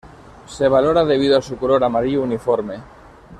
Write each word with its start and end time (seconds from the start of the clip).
Se 0.47 0.67
valora 0.67 1.05
debido 1.05 1.37
a 1.37 1.43
su 1.43 1.57
color 1.59 1.83
amarillo 1.83 2.23
uniforme. 2.23 2.79